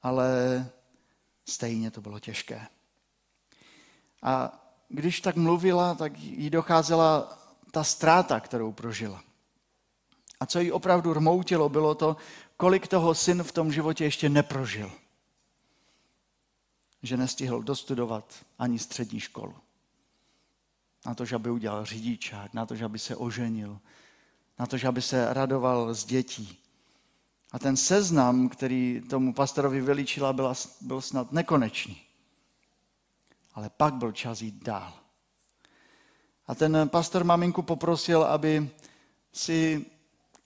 Ale 0.01 0.29
stejně 1.45 1.91
to 1.91 2.01
bylo 2.01 2.19
těžké. 2.19 2.67
A 4.23 4.59
když 4.89 5.21
tak 5.21 5.35
mluvila, 5.35 5.95
tak 5.95 6.19
jí 6.19 6.49
docházela 6.49 7.37
ta 7.71 7.83
ztráta, 7.83 8.39
kterou 8.39 8.71
prožila. 8.71 9.23
A 10.39 10.45
co 10.45 10.59
jí 10.59 10.71
opravdu 10.71 11.13
rmoutilo, 11.13 11.69
bylo 11.69 11.95
to, 11.95 12.17
kolik 12.57 12.87
toho 12.87 13.15
syn 13.15 13.43
v 13.43 13.51
tom 13.51 13.71
životě 13.71 14.03
ještě 14.03 14.29
neprožil. 14.29 14.91
Že 17.03 17.17
nestihl 17.17 17.63
dostudovat 17.63 18.45
ani 18.59 18.79
střední 18.79 19.19
školu. 19.19 19.55
Na 21.05 21.15
to, 21.15 21.25
že 21.25 21.35
aby 21.35 21.49
udělal 21.49 21.85
řidičák, 21.85 22.53
na 22.53 22.65
to, 22.65 22.75
že 22.75 22.85
aby 22.85 22.99
se 22.99 23.15
oženil, 23.15 23.79
na 24.59 24.65
to, 24.65 24.77
že 24.77 24.87
aby 24.87 25.01
se 25.01 25.33
radoval 25.33 25.93
z 25.93 26.05
dětí. 26.05 26.57
A 27.51 27.59
ten 27.59 27.77
seznam, 27.77 28.49
který 28.49 29.01
tomu 29.09 29.33
pastorovi 29.33 29.81
vylíčila, 29.81 30.33
byl, 30.33 30.53
byl 30.81 31.01
snad 31.01 31.31
nekonečný. 31.31 32.01
Ale 33.53 33.69
pak 33.69 33.93
byl 33.93 34.11
čas 34.11 34.41
jít 34.41 34.63
dál. 34.63 34.93
A 36.47 36.55
ten 36.55 36.89
pastor 36.89 37.23
maminku 37.23 37.61
poprosil, 37.61 38.23
aby 38.23 38.69
si 39.33 39.85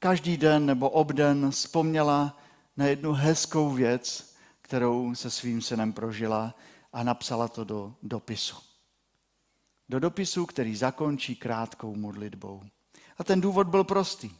každý 0.04 0.38
den 0.38 0.66
nebo 0.66 0.90
obden 0.90 1.52
vzpomněla 1.52 2.38
na 2.78 2.86
jednu 2.86 3.14
hezkou 3.14 3.70
věc, 3.70 4.36
kterou 4.62 5.16
se 5.16 5.30
svým 5.30 5.62
synem 5.62 5.94
prožila 5.94 6.56
a 6.94 7.04
napsala 7.04 7.48
to 7.48 7.64
do 7.64 7.96
dopisu. 8.04 8.56
Do 9.90 10.00
dopisu, 10.00 10.46
který 10.46 10.76
zakončí 10.76 11.36
krátkou 11.36 11.96
modlitbou. 11.96 12.64
A 13.18 13.24
ten 13.24 13.42
důvod 13.42 13.68
byl 13.68 13.84
prostý, 13.84 14.32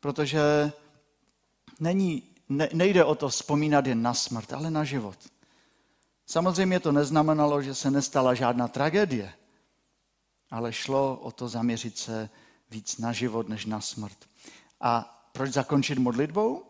protože 0.00 0.72
není, 1.80 2.22
ne, 2.48 2.68
nejde 2.72 3.04
o 3.04 3.14
to 3.14 3.28
vzpomínat 3.28 3.86
jen 3.86 4.02
na 4.02 4.14
smrt, 4.14 4.52
ale 4.52 4.70
na 4.70 4.84
život. 4.84 5.18
Samozřejmě 6.26 6.80
to 6.80 6.92
neznamenalo, 6.92 7.62
že 7.62 7.74
se 7.74 7.90
nestala 7.90 8.34
žádná 8.34 8.68
tragédie, 8.68 9.32
ale 10.50 10.72
šlo 10.72 11.16
o 11.16 11.30
to 11.30 11.48
zaměřit 11.48 11.98
se 11.98 12.28
víc 12.70 12.98
na 12.98 13.12
život 13.12 13.48
než 13.48 13.66
na 13.66 13.80
smrt. 13.80 14.32
A 14.82 15.26
proč 15.32 15.52
zakončit 15.52 15.98
modlitbou? 15.98 16.66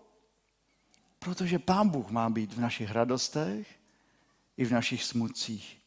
Protože 1.19 1.59
Pán 1.59 1.89
Bůh 1.89 2.11
má 2.11 2.31
být 2.31 2.53
v 2.53 2.61
našich 2.61 2.91
radostech 2.91 3.79
i 4.57 4.65
v 4.65 4.73
našich 4.73 5.05
smutcích. 5.05 5.79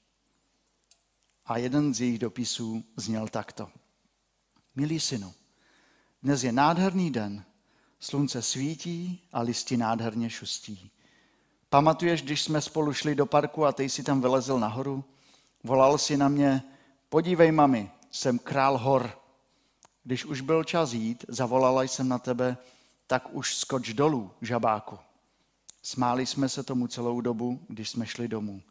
A 1.45 1.57
jeden 1.57 1.93
z 1.93 2.01
jejich 2.01 2.19
dopisů 2.19 2.83
zněl 2.95 3.27
takto. 3.27 3.69
Milý 4.75 4.99
synu, 4.99 5.33
dnes 6.23 6.43
je 6.43 6.51
nádherný 6.51 7.11
den, 7.11 7.45
slunce 7.99 8.41
svítí 8.41 9.27
a 9.33 9.41
listy 9.41 9.77
nádherně 9.77 10.29
šustí. 10.29 10.91
Pamatuješ, 11.69 12.21
když 12.21 12.41
jsme 12.41 12.61
spolu 12.61 12.93
šli 12.93 13.15
do 13.15 13.25
parku 13.25 13.65
a 13.65 13.71
ty 13.71 13.89
jsi 13.89 14.03
tam 14.03 14.21
vylezl 14.21 14.59
nahoru? 14.59 15.03
Volal 15.63 15.97
si 15.97 16.17
na 16.17 16.27
mě, 16.27 16.63
podívej 17.09 17.51
mami, 17.51 17.91
jsem 18.11 18.39
král 18.39 18.77
hor. 18.77 19.24
Když 20.05 20.25
už 20.25 20.41
byl 20.41 20.63
čas 20.63 20.93
jít, 20.93 21.25
zavolala 21.27 21.83
jsem 21.83 22.07
na 22.07 22.19
tebe, 22.19 22.57
tak 23.07 23.33
už 23.33 23.55
skoč 23.55 23.93
dolů, 23.93 24.31
žabáku. 24.41 24.99
Smáli 25.83 26.25
jsme 26.25 26.49
se 26.49 26.63
tomu 26.63 26.87
celou 26.87 27.21
dobu, 27.21 27.65
když 27.67 27.89
jsme 27.89 28.05
šli 28.07 28.27
domů. 28.27 28.61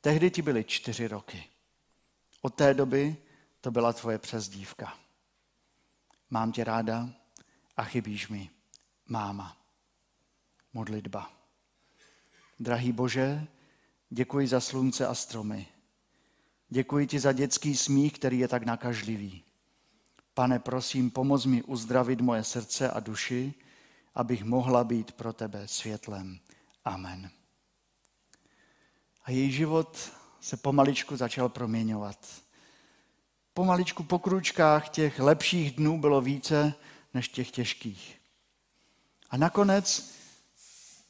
Tehdy 0.00 0.30
ti 0.30 0.42
byly 0.42 0.64
čtyři 0.64 1.08
roky. 1.08 1.44
Od 2.42 2.54
té 2.54 2.74
doby 2.74 3.16
to 3.60 3.70
byla 3.70 3.92
tvoje 3.92 4.18
přezdívka. 4.18 4.98
Mám 6.30 6.52
tě 6.52 6.64
ráda 6.64 7.08
a 7.76 7.84
chybíš 7.84 8.28
mi. 8.28 8.50
Máma. 9.06 9.56
Modlitba. 10.72 11.32
Drahý 12.60 12.92
Bože, 12.92 13.46
děkuji 14.10 14.46
za 14.46 14.60
slunce 14.60 15.06
a 15.06 15.14
stromy. 15.14 15.66
Děkuji 16.68 17.06
ti 17.06 17.18
za 17.20 17.32
dětský 17.32 17.76
smích, 17.76 18.12
který 18.12 18.38
je 18.38 18.48
tak 18.48 18.62
nakažlivý. 18.62 19.44
Pane, 20.34 20.58
prosím, 20.58 21.10
pomoz 21.10 21.46
mi 21.46 21.62
uzdravit 21.62 22.20
moje 22.20 22.44
srdce 22.44 22.90
a 22.90 23.00
duši, 23.00 23.54
abych 24.14 24.44
mohla 24.44 24.84
být 24.84 25.12
pro 25.12 25.32
tebe 25.32 25.68
světlem. 25.68 26.38
Amen. 26.84 27.30
A 29.24 29.30
její 29.30 29.52
život 29.52 30.12
se 30.40 30.56
pomaličku 30.56 31.16
začal 31.16 31.48
proměňovat. 31.48 32.28
Pomaličku 33.54 34.02
po 34.02 34.18
kručkách 34.18 34.88
těch 34.88 35.18
lepších 35.18 35.70
dnů 35.70 36.00
bylo 36.00 36.20
více 36.20 36.74
než 37.14 37.28
těch 37.28 37.50
těžkých. 37.50 38.20
A 39.30 39.36
nakonec 39.36 40.14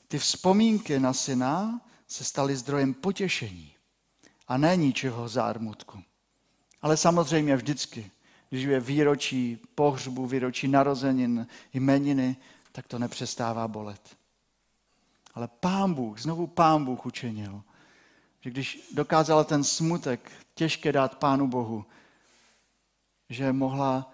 ty 0.08 0.18
vzpomínky 0.18 1.00
na 1.00 1.12
syna 1.12 1.80
se 2.06 2.24
staly 2.24 2.56
zdrojem 2.56 2.94
potěšení 2.94 3.74
a 4.48 4.56
ne 4.56 4.76
ničeho 4.76 5.28
zármutku. 5.28 6.02
Ale 6.82 6.96
samozřejmě 6.96 7.56
vždycky 7.56 8.10
když 8.52 8.64
je 8.64 8.80
výročí 8.80 9.58
pohřbu, 9.74 10.26
výročí 10.26 10.68
narozenin, 10.68 11.46
jmeniny, 11.72 12.36
tak 12.72 12.86
to 12.86 12.98
nepřestává 12.98 13.68
bolet. 13.68 14.16
Ale 15.34 15.48
pán 15.48 15.94
Bůh, 15.94 16.18
znovu 16.20 16.46
pán 16.46 16.84
Bůh 16.84 17.06
učinil, 17.06 17.62
že 18.40 18.50
když 18.50 18.88
dokázala 18.94 19.44
ten 19.44 19.64
smutek 19.64 20.32
těžké 20.54 20.92
dát 20.92 21.18
pánu 21.18 21.48
Bohu, 21.48 21.84
že 23.28 23.52
mohla 23.52 24.12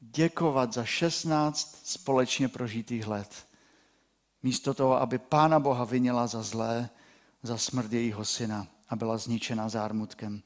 děkovat 0.00 0.72
za 0.72 0.84
16 0.84 1.80
společně 1.84 2.48
prožitých 2.48 3.06
let. 3.06 3.46
Místo 4.42 4.74
toho, 4.74 5.00
aby 5.00 5.18
pána 5.18 5.60
Boha 5.60 5.84
vinila 5.84 6.26
za 6.26 6.42
zlé, 6.42 6.90
za 7.42 7.58
smrt 7.58 7.92
jejího 7.92 8.24
syna 8.24 8.66
a 8.88 8.96
byla 8.96 9.18
zničena 9.18 9.68
zármutkem. 9.68 10.42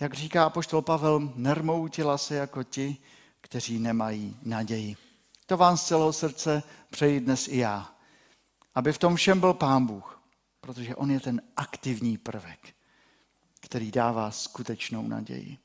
Jak 0.00 0.14
říká 0.14 0.44
apoštol 0.44 0.82
Pavel, 0.82 1.32
nermoutila 1.34 2.18
se 2.18 2.34
jako 2.34 2.62
ti, 2.62 2.96
kteří 3.40 3.78
nemají 3.78 4.36
naději. 4.42 4.96
To 5.46 5.56
vám 5.56 5.76
z 5.76 5.84
celého 5.84 6.12
srdce 6.12 6.62
přeji 6.90 7.20
dnes 7.20 7.48
i 7.48 7.56
já. 7.56 7.94
Aby 8.74 8.92
v 8.92 8.98
tom 8.98 9.16
všem 9.16 9.40
byl 9.40 9.54
Pán 9.54 9.86
Bůh, 9.86 10.22
protože 10.60 10.96
On 10.96 11.10
je 11.10 11.20
ten 11.20 11.42
aktivní 11.56 12.18
prvek, 12.18 12.74
který 13.60 13.90
dává 13.90 14.30
skutečnou 14.30 15.08
naději. 15.08 15.58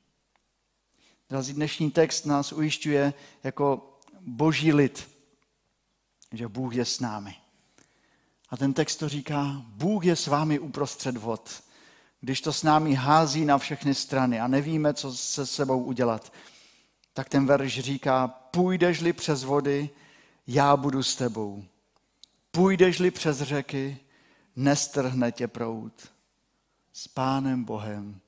Drazí, 1.29 1.53
dnešní 1.53 1.91
text 1.91 2.25
nás 2.25 2.51
ujišťuje 2.51 3.13
jako 3.43 3.99
boží 4.21 4.73
lid, 4.73 5.09
že 6.33 6.47
Bůh 6.47 6.75
je 6.75 6.85
s 6.85 6.99
námi. 6.99 7.35
A 8.49 8.57
ten 8.57 8.73
text 8.73 8.95
to 8.95 9.09
říká, 9.09 9.61
Bůh 9.67 10.05
je 10.05 10.15
s 10.15 10.27
vámi 10.27 10.59
uprostřed 10.59 11.17
vod. 11.17 11.63
Když 12.27 12.41
to 12.41 12.53
s 12.53 12.63
námi 12.63 12.93
hází 12.93 13.45
na 13.45 13.57
všechny 13.57 13.95
strany 13.95 14.39
a 14.39 14.47
nevíme, 14.47 14.93
co 14.93 15.13
se 15.13 15.45
sebou 15.45 15.83
udělat, 15.83 16.33
tak 17.13 17.29
ten 17.29 17.45
verš 17.45 17.79
říká, 17.79 18.27
půjdeš-li 18.27 19.13
přes 19.13 19.43
vody, 19.43 19.89
já 20.47 20.77
budu 20.77 21.03
s 21.03 21.15
tebou. 21.15 21.63
Půjdeš-li 22.51 23.11
přes 23.11 23.41
řeky, 23.41 23.97
nestrhne 24.55 25.31
tě 25.31 25.47
prout. 25.47 25.93
S 26.93 27.07
Pánem 27.07 27.63
Bohem 27.63 28.19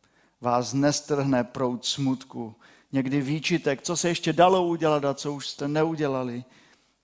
vás 0.42 0.74
nestrhne 0.74 1.44
prout 1.44 1.86
smutku, 1.86 2.56
někdy 2.92 3.22
výčitek, 3.22 3.82
co 3.82 3.98
se 3.98 4.10
ještě 4.10 4.34
dalo 4.34 4.68
udělat 4.68 5.06
a 5.06 5.14
co 5.14 5.34
už 5.34 5.48
jste 5.48 5.68
neudělali. 5.68 6.44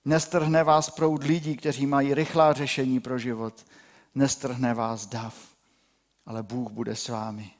Nestrhne 0.04 0.64
vás 0.64 0.90
proud 0.90 1.24
lidí, 1.24 1.56
kteří 1.56 1.86
mají 1.86 2.14
rychlá 2.14 2.52
řešení 2.52 3.00
pro 3.00 3.18
život. 3.18 3.66
Nestrhne 4.14 4.74
vás 4.74 5.06
dav, 5.06 5.55
ale 6.26 6.42
Bůh 6.42 6.70
bude 6.70 6.96
s 6.96 7.08
vámi. 7.08 7.50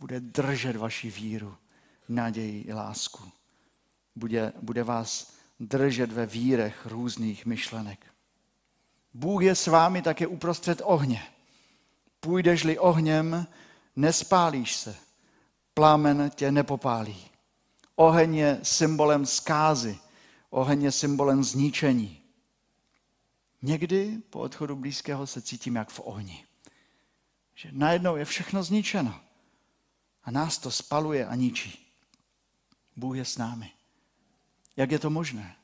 Bude 0.00 0.20
držet 0.20 0.76
vaši 0.76 1.10
víru, 1.10 1.56
naději 2.08 2.62
i 2.62 2.72
lásku. 2.72 3.32
Bude, 4.16 4.52
bude 4.62 4.84
vás 4.84 5.32
držet 5.60 6.12
ve 6.12 6.26
vírech 6.26 6.86
různých 6.86 7.46
myšlenek. 7.46 8.06
Bůh 9.14 9.42
je 9.42 9.54
s 9.54 9.66
vámi 9.66 10.02
také 10.02 10.26
uprostřed 10.26 10.80
ohně. 10.84 11.22
Půjdeš-li 12.20 12.78
ohněm, 12.78 13.46
nespálíš 13.96 14.76
se. 14.76 14.96
Plámen 15.74 16.30
tě 16.34 16.52
nepopálí. 16.52 17.30
Oheň 17.96 18.34
je 18.34 18.60
symbolem 18.62 19.26
zkázy. 19.26 19.98
Oheň 20.50 20.82
je 20.82 20.92
symbolem 20.92 21.44
zničení. 21.44 22.20
Někdy 23.62 24.18
po 24.30 24.40
odchodu 24.40 24.76
blízkého 24.76 25.26
se 25.26 25.42
cítím 25.42 25.76
jak 25.76 25.90
v 25.90 26.00
ohni. 26.04 26.44
Že 27.54 27.68
najednou 27.72 28.16
je 28.16 28.24
všechno 28.24 28.62
zničeno. 28.62 29.20
A 30.24 30.30
nás 30.30 30.58
to 30.58 30.70
spaluje 30.70 31.26
a 31.26 31.34
ničí. 31.34 31.84
Bůh 32.96 33.16
je 33.16 33.24
s 33.24 33.38
námi. 33.38 33.70
Jak 34.76 34.90
je 34.90 34.98
to 34.98 35.10
možné? 35.10 35.56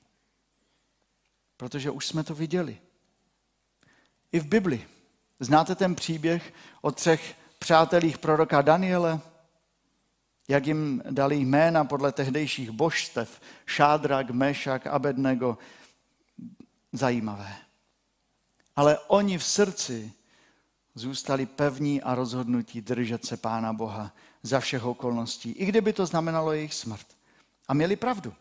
Protože 1.57 1.91
už 1.91 2.07
jsme 2.07 2.25
to 2.25 2.35
viděli. 2.35 2.79
I 4.33 4.41
v 4.41 4.47
Bibli. 4.47 4.89
Znáte 5.41 5.75
ten 5.75 5.95
příběh 5.95 6.55
o 6.81 6.91
třech 6.93 7.37
přátelích 7.59 8.19
proroka 8.19 8.63
Daniele? 8.63 9.21
Jak 10.49 10.67
jim 10.67 11.03
dali 11.11 11.37
jména 11.37 11.85
podle 11.85 12.13
tehdejších 12.13 12.71
božstev. 12.71 13.41
Šádrak, 13.67 14.31
Mešak, 14.31 14.87
Abednego. 14.87 15.59
Zajímavé. 16.93 17.57
Ale 18.77 18.99
oni 18.99 19.39
v 19.39 19.45
srdci 19.45 20.13
zůstali 21.01 21.47
pevní 21.47 22.03
a 22.03 22.15
rozhodnutí 22.15 22.81
držet 22.81 23.27
se 23.27 23.37
Pána 23.37 23.73
Boha 23.73 24.13
za 24.43 24.61
všech 24.61 24.85
okolností, 24.85 25.51
i 25.51 25.67
kdyby 25.67 25.93
to 25.93 26.07
znamenalo 26.07 26.53
jejich 26.53 26.75
smrt. 26.75 27.07
A 27.69 27.75
měli 27.75 27.97
pravdu. 27.97 28.35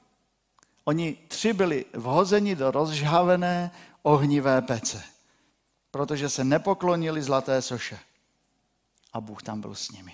Oni 0.84 1.17
tři 1.28 1.54
byli 1.54 1.86
vhozeni 1.93 2.56
do 2.56 2.72
rozžhavené 2.72 3.72
ohnivé 4.04 4.62
pece, 4.62 5.04
protože 5.91 6.30
se 6.30 6.43
nepoklonili 6.43 7.22
zlaté 7.22 7.62
soše. 7.62 8.00
A 9.13 9.22
Bůh 9.22 9.43
tam 9.43 9.62
byl 9.62 9.76
s 9.76 9.91
nimi. 9.91 10.13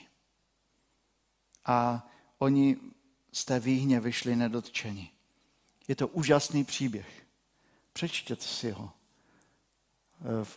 A 1.66 2.08
oni 2.38 2.78
z 3.32 3.46
té 3.46 3.60
výhně 3.60 4.00
vyšli 4.00 4.36
nedotčeni. 4.36 5.12
Je 5.88 5.96
to 5.96 6.08
úžasný 6.08 6.64
příběh. 6.64 7.26
Přečtěte 7.94 8.46
si 8.46 8.72
ho 8.72 8.92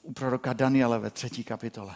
u 0.03 0.13
proroka 0.13 0.53
Daniele 0.53 0.99
ve 0.99 1.11
třetí 1.11 1.45
kapitole. 1.45 1.95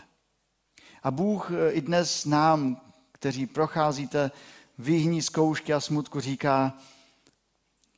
A 1.03 1.11
Bůh 1.11 1.51
i 1.70 1.81
dnes 1.81 2.25
nám, 2.25 2.81
kteří 3.12 3.46
procházíte 3.46 4.31
výhní 4.79 5.22
zkoušky 5.22 5.72
a 5.72 5.81
smutku, 5.81 6.20
říká, 6.20 6.79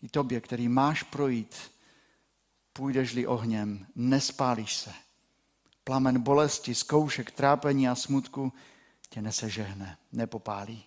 i 0.02 0.08
tobě, 0.08 0.40
který 0.40 0.68
máš 0.68 1.02
projít, 1.02 1.56
půjdeš-li 2.72 3.26
ohněm, 3.26 3.86
nespálíš 3.94 4.76
se. 4.76 4.92
Plamen 5.84 6.20
bolesti, 6.20 6.74
zkoušek, 6.74 7.30
trápení 7.30 7.88
a 7.88 7.94
smutku 7.94 8.52
tě 9.08 9.22
nesežehne, 9.22 9.98
nepopálí. 10.12 10.84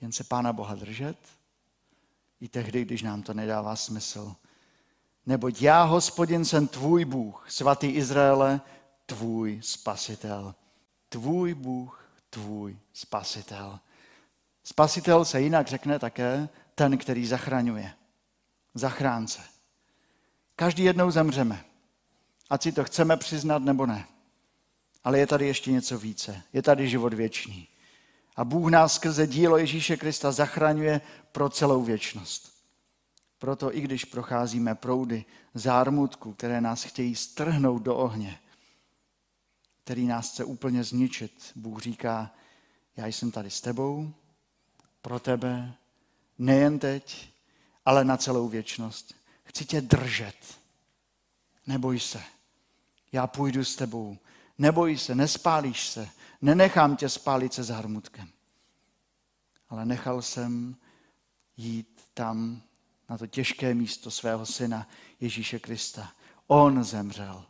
Jen 0.00 0.12
se 0.12 0.24
Pána 0.24 0.52
Boha 0.52 0.74
držet, 0.74 1.18
i 2.40 2.48
tehdy, 2.48 2.84
když 2.84 3.02
nám 3.02 3.22
to 3.22 3.34
nedává 3.34 3.76
smysl. 3.76 4.34
Neboť 5.26 5.62
já, 5.62 5.82
hospodin, 5.82 6.44
jsem 6.44 6.68
tvůj 6.68 7.04
Bůh, 7.04 7.44
svatý 7.48 7.86
Izraele, 7.86 8.60
tvůj 9.06 9.60
spasitel. 9.62 10.54
Tvůj 11.08 11.54
Bůh, 11.54 12.08
tvůj 12.30 12.76
spasitel. 12.92 13.78
Spasitel 14.64 15.24
se 15.24 15.40
jinak 15.40 15.68
řekne 15.68 15.98
také 15.98 16.48
ten, 16.74 16.98
který 16.98 17.26
zachraňuje. 17.26 17.92
Zachránce. 18.74 19.42
Každý 20.56 20.84
jednou 20.84 21.10
zemřeme. 21.10 21.64
Ať 22.50 22.62
si 22.62 22.72
to 22.72 22.84
chceme 22.84 23.16
přiznat 23.16 23.62
nebo 23.62 23.86
ne. 23.86 24.06
Ale 25.04 25.18
je 25.18 25.26
tady 25.26 25.46
ještě 25.46 25.72
něco 25.72 25.98
více. 25.98 26.42
Je 26.52 26.62
tady 26.62 26.88
život 26.88 27.14
věčný. 27.14 27.68
A 28.36 28.44
Bůh 28.44 28.70
nás 28.70 28.94
skrze 28.94 29.26
dílo 29.26 29.58
Ježíše 29.58 29.96
Krista 29.96 30.32
zachraňuje 30.32 31.00
pro 31.32 31.48
celou 31.48 31.82
věčnost. 31.82 32.51
Proto 33.42 33.76
i 33.76 33.80
když 33.80 34.04
procházíme 34.04 34.74
proudy 34.74 35.24
zármutku, 35.54 36.32
které 36.32 36.60
nás 36.60 36.84
chtějí 36.84 37.14
strhnout 37.14 37.82
do 37.82 37.96
ohně, 37.96 38.38
který 39.84 40.06
nás 40.06 40.32
chce 40.32 40.44
úplně 40.44 40.84
zničit, 40.84 41.52
Bůh 41.54 41.82
říká, 41.82 42.30
já 42.96 43.06
jsem 43.06 43.30
tady 43.30 43.50
s 43.50 43.60
tebou, 43.60 44.12
pro 45.00 45.20
tebe, 45.20 45.74
nejen 46.38 46.78
teď, 46.78 47.32
ale 47.84 48.04
na 48.04 48.16
celou 48.16 48.48
věčnost. 48.48 49.14
Chci 49.44 49.64
tě 49.64 49.80
držet. 49.80 50.58
Neboj 51.66 52.00
se. 52.00 52.22
Já 53.12 53.26
půjdu 53.26 53.64
s 53.64 53.76
tebou. 53.76 54.18
Neboj 54.58 54.98
se, 54.98 55.14
nespálíš 55.14 55.88
se. 55.88 56.08
Nenechám 56.42 56.96
tě 56.96 57.08
spálit 57.08 57.54
se 57.54 57.62
zármutkem. 57.62 58.28
Ale 59.68 59.86
nechal 59.86 60.22
jsem 60.22 60.76
jít 61.56 62.08
tam 62.14 62.62
na 63.12 63.18
to 63.18 63.26
těžké 63.26 63.74
místo 63.74 64.10
svého 64.10 64.46
syna 64.46 64.88
Ježíše 65.20 65.58
Krista. 65.58 66.12
On 66.46 66.84
zemřel 66.84 67.46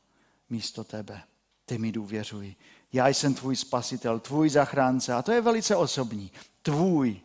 místo 0.51 0.85
tebe. 0.85 1.23
Ty 1.65 1.79
mi 1.79 1.93
důvěřuj. 1.93 2.57
Já 2.93 3.09
jsem 3.09 3.35
tvůj 3.35 3.57
spasitel, 3.57 4.21
tvůj 4.21 4.51
zachránce. 4.51 5.13
A 5.13 5.23
to 5.23 5.33
je 5.33 5.41
velice 5.41 5.77
osobní. 5.77 6.33
Tvůj 6.63 7.21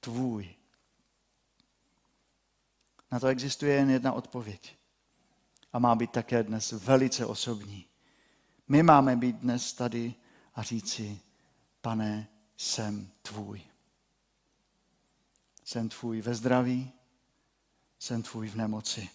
tvůj. 0.00 0.54
Na 3.12 3.20
to 3.20 3.26
existuje 3.26 3.74
jen 3.74 3.90
jedna 3.90 4.12
odpověď. 4.12 4.76
A 5.72 5.78
má 5.78 5.94
být 5.94 6.10
také 6.10 6.42
dnes 6.42 6.72
velice 6.72 7.26
osobní. 7.26 7.86
My 8.68 8.82
máme 8.82 9.16
být 9.16 9.36
dnes 9.36 9.72
tady 9.72 10.14
a 10.54 10.62
říci, 10.62 11.20
pane, 11.80 12.28
jsem 12.56 13.10
tvůj. 13.22 13.62
Jsem 15.64 15.88
tvůj 15.88 16.20
ve 16.20 16.34
zdraví, 16.34 16.92
jsem 18.02 18.22
tvůj 18.22 18.48
v 18.48 18.54
nemoci. 18.54 19.08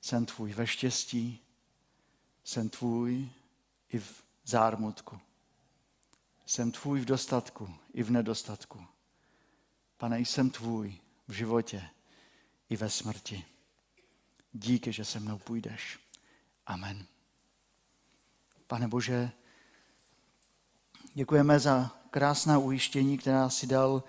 Jsem 0.00 0.26
tvůj 0.26 0.52
ve 0.52 0.66
štěstí, 0.66 1.40
jsem 2.44 2.68
tvůj 2.68 3.30
i 3.88 3.98
v 3.98 4.24
zármutku. 4.44 5.20
Jsem 6.46 6.72
tvůj 6.72 7.00
v 7.00 7.04
dostatku 7.04 7.74
i 7.94 8.02
v 8.02 8.10
nedostatku. 8.10 8.86
Pane, 9.96 10.20
jsem 10.20 10.50
tvůj 10.50 11.00
v 11.28 11.32
životě 11.32 11.88
i 12.68 12.76
ve 12.76 12.90
smrti. 12.90 13.44
Díky, 14.52 14.92
že 14.92 15.04
se 15.04 15.20
mnou 15.20 15.38
půjdeš. 15.38 15.98
Amen. 16.66 17.06
Pane 18.66 18.88
Bože, 18.88 19.30
děkujeme 21.14 21.58
za 21.58 21.96
krásná 22.10 22.58
ujištění, 22.58 23.18
která 23.18 23.48
si 23.50 23.66
dal 23.66 24.04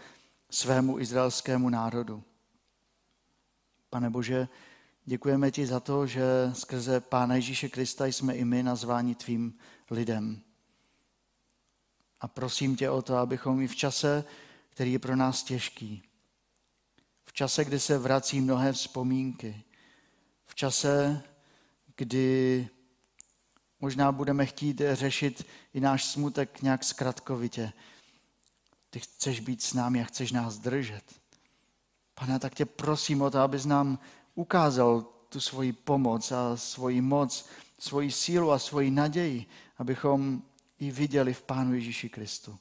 svému 0.50 1.00
izraelskému 1.00 1.70
národu. 1.70 2.24
Pane 3.94 4.10
Bože, 4.10 4.48
Děkujeme 5.06 5.52
ti 5.52 5.66
za 5.66 5.80
to, 5.80 6.08
že 6.08 6.24
skrze 6.54 7.00
Pána 7.00 7.36
Ježíše 7.36 7.70
Krista 7.70 8.06
jsme 8.06 8.36
i 8.36 8.46
my 8.46 8.64
nazváni 8.64 9.16
tvým 9.16 9.54
lidem. 9.92 10.42
A 12.22 12.28
prosím 12.28 12.76
tě 12.76 12.90
o 12.90 13.02
to, 13.02 13.16
abychom 13.16 13.62
i 13.62 13.68
v 13.68 13.76
čase, 13.76 14.26
který 14.70 14.94
je 14.94 15.00
pro 15.00 15.16
nás 15.16 15.44
těžký, 15.44 16.04
v 17.26 17.34
čase, 17.34 17.66
kdy 17.66 17.80
se 17.80 17.98
vrací 17.98 18.42
mnohé 18.42 18.74
vzpomínky, 18.74 19.64
v 20.46 20.56
čase, 20.56 21.24
kdy 21.96 22.68
možná 23.80 24.12
budeme 24.12 24.46
chtít 24.46 24.82
řešit 24.94 25.46
i 25.74 25.80
náš 25.80 26.06
smutek 26.06 26.62
nějak 26.62 26.84
zkratkovitě. 26.84 27.74
Ty 28.90 29.00
chceš 29.00 29.40
být 29.40 29.64
s 29.64 29.74
námi 29.74 30.02
a 30.02 30.06
chceš 30.06 30.32
nás 30.32 30.58
držet. 30.58 31.23
Pane, 32.16 32.40
tak 32.40 32.56
tě 32.56 32.66
prosím 32.66 33.22
o 33.22 33.32
to, 33.32 33.40
abys 33.40 33.66
nám 33.66 34.00
ukázal 34.36 35.02
tu 35.30 35.40
svoji 35.40 35.74
pomoc 35.74 36.32
a 36.32 36.58
svoji 36.58 37.02
moc, 37.02 37.50
svoji 37.80 38.12
sílu 38.12 38.52
a 38.52 38.60
svoji 38.60 38.92
naději, 38.92 39.46
abychom 39.78 40.42
ji 40.80 40.92
viděli 40.92 41.34
v 41.34 41.42
Pánu 41.42 41.74
Ježíši 41.74 42.10
Kristu. 42.10 42.60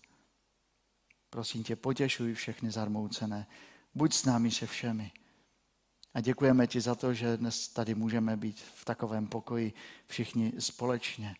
Prosím 1.30 1.64
tě, 1.64 1.76
potěšuj 1.76 2.34
všechny 2.34 2.70
zarmoucené. 2.70 3.46
Buď 3.94 4.14
s 4.14 4.24
námi 4.24 4.50
se 4.50 4.66
všemi. 4.66 5.12
A 6.14 6.20
děkujeme 6.20 6.66
ti 6.66 6.80
za 6.80 6.94
to, 6.94 7.14
že 7.14 7.36
dnes 7.36 7.68
tady 7.68 7.94
můžeme 7.94 8.36
být 8.36 8.60
v 8.74 8.84
takovém 8.84 9.26
pokoji 9.26 9.72
všichni 10.06 10.52
společně, 10.58 11.36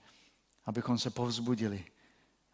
abychom 0.64 0.98
se 0.98 1.10
povzbudili, 1.10 1.84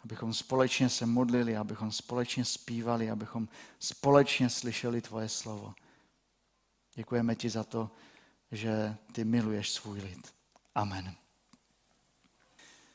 abychom 0.05 0.35
společně 0.35 0.89
se 0.89 1.07
modlili, 1.07 1.57
abychom 1.57 1.93
společně 1.93 2.45
zpívali, 2.45 3.11
abychom 3.11 3.49
společně 3.79 4.51
slyšeli 4.51 5.01
tvoje 5.01 5.29
slovo. 5.29 5.75
Děkujeme 6.95 7.35
ti 7.35 7.51
za 7.51 7.65
to, 7.65 7.91
že 8.53 8.97
ty 9.13 9.25
miluješ 9.25 9.71
svůj 9.71 10.01
lid. 10.01 10.35
Amen. 10.75 11.15